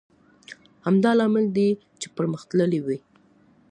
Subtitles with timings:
[0.85, 1.69] همدا لامل دی
[1.99, 2.97] چې پرمختللی وي.